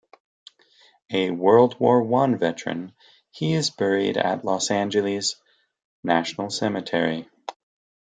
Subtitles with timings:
[1.11, 2.93] A World War One veteran,
[3.29, 5.35] he is buried at Los Angeles
[6.03, 7.29] National Cemetery.